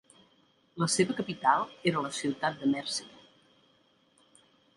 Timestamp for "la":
0.83-0.87, 2.07-2.11